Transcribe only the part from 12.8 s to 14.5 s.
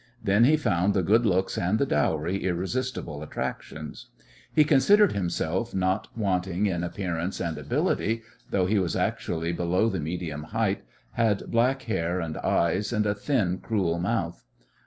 and a thin, cruel mouth.